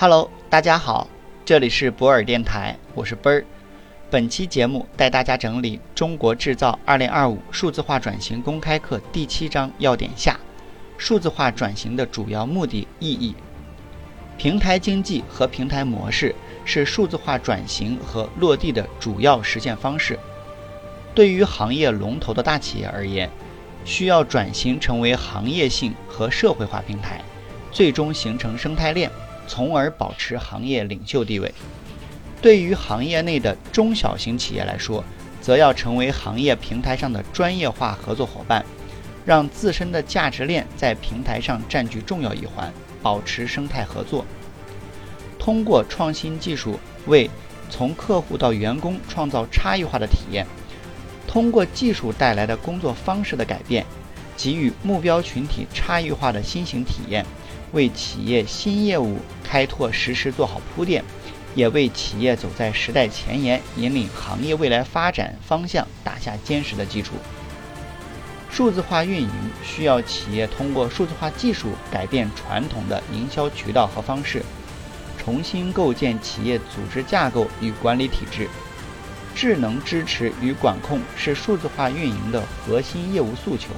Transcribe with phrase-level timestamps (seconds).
[0.00, 1.08] Hello，大家好，
[1.44, 3.44] 这里是博尔电台，我是奔儿。
[4.08, 10.38] 本期节目带大家整理《中国制造2025数字化转型公开课》第七章要点下：
[10.96, 13.34] 数字化转型的主要目的、意义。
[14.36, 16.32] 平台经济和平台模式
[16.64, 20.16] 是数字化转型和落地的主要实现方式。
[21.12, 23.28] 对于行业龙头的大企业而言，
[23.84, 27.20] 需要转型成为行业性和社会化平台，
[27.72, 29.10] 最终形成生态链。
[29.48, 31.52] 从而保持行业领袖地位。
[32.40, 35.02] 对于行业内的中小型企业来说，
[35.40, 38.64] 则要成为行业平台上的专业化合作伙伴，
[39.24, 44.24] 让自身的价值链在平台上占据重要一环，保持生态合作。
[45.38, 47.28] 通过创新技术为
[47.70, 50.46] 从客户到员工创造差异化的体验，
[51.26, 53.84] 通过技术带来的工作方式的改变，
[54.38, 57.26] 给予目标群体差异化的新型体验。
[57.72, 61.04] 为企业新业务开拓实施做好铺垫，
[61.54, 67.12] 也为企业走在时代前沿、引领行业未来发展方向打下坚实的基础。
[68.50, 69.30] 数字化运营
[69.62, 74.42] 需要企业通过数字化技术改变传统的营销渠道和方式，
[75.18, 78.48] 重新构建企业组织架构与管理体制。
[79.34, 83.68] 智能支持与管控是数字化运营的核心业务诉求。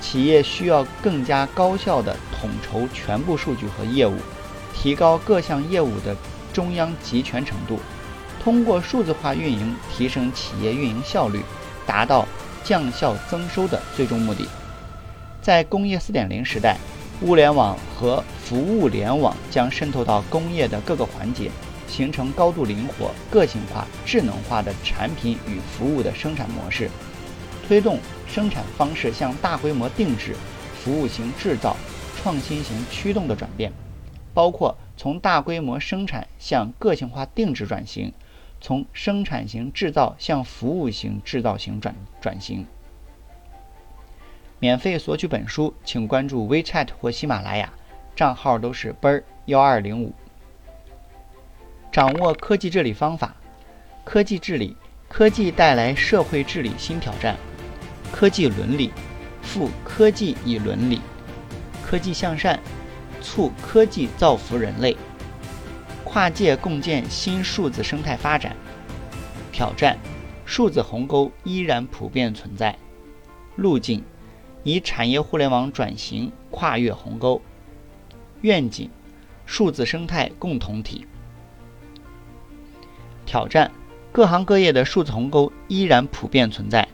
[0.00, 4.16] 企业需要更加高效地统筹全部数据和业务，
[4.74, 6.16] 提高各项业务的
[6.52, 7.78] 中央集权程度，
[8.42, 11.42] 通过数字化运营提升企业运营效率，
[11.86, 12.26] 达到
[12.64, 14.48] 降效增收的最终目的。
[15.42, 16.76] 在工业4.0时代，
[17.22, 21.50] 物联网和服务联网将渗透到工业的各个环节，
[21.86, 26.90] 形成高度灵活、个性化、智能化的产品与服务的生产模式。
[27.70, 30.34] 推动生产方式向大规模定制、
[30.74, 31.76] 服务型制造、
[32.16, 33.72] 创新型驱动的转变，
[34.34, 38.12] 包括从大规模生产向个性化定制转型，
[38.60, 42.66] 从生产型制造向服务型制造型转转型。
[44.58, 47.72] 免费索取本书，请关注 WeChat 或喜马拉雅，
[48.16, 50.12] 账号都是奔儿幺二零五。
[51.92, 53.36] 掌握科技治理方法，
[54.02, 54.76] 科技治理，
[55.08, 57.36] 科技带来社会治理新挑战。
[58.12, 58.90] 科技伦理，
[59.40, 60.98] 赋科技以伦理；
[61.82, 62.60] 科技向善，
[63.22, 64.96] 促科技造福人类。
[66.04, 68.54] 跨界共建新数字生态发展。
[69.52, 69.96] 挑战：
[70.44, 72.76] 数字鸿沟依然普遍存在。
[73.56, 74.02] 路径：
[74.64, 77.40] 以产业互联网转型跨越鸿沟。
[78.42, 78.90] 愿景：
[79.46, 81.06] 数字生态共同体。
[83.24, 83.70] 挑战：
[84.12, 86.86] 各行各业的数字鸿沟依然普遍存在。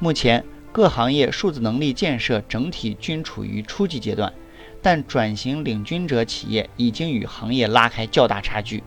[0.00, 0.44] 目前。
[0.72, 4.32] 各行业数字能力建设整体均处于初级阶段，
[4.80, 8.82] 但转型领军者企业已经与行业拉开较大差距。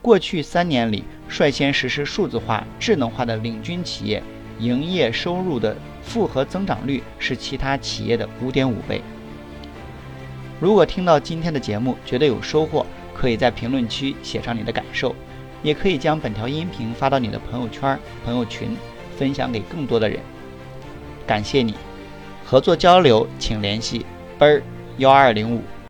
[0.00, 4.22] 过去三年里，率先实施数字化、智能化的领军企业，
[4.58, 9.02] 营业收入的复合增长率是其他企业的五点五倍。
[10.58, 15.14] 如果听到今天的节目觉得有收获，可以在评论区写上你的感受，
[15.62, 18.74] 也可以将本条音频发到你的朋友圈、朋友群，
[19.18, 20.18] 分享给更多的人。
[21.28, 21.74] 感谢你，
[22.46, 24.06] 合作交流请联系
[24.38, 24.62] 奔儿
[24.96, 25.62] 幺二零五。